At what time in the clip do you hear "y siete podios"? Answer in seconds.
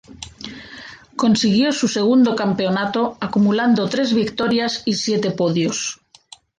4.87-6.01